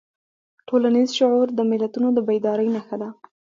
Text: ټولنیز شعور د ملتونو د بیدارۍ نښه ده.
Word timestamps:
ټولنیز 0.67 1.09
شعور 1.17 1.47
د 1.53 1.59
ملتونو 1.71 2.07
د 2.13 2.19
بیدارۍ 2.27 2.67
نښه 2.75 2.97
ده. 3.01 3.09